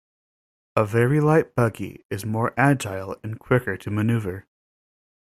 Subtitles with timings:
[0.75, 4.47] A very light buggy is more agile and quicker to manoeuvre.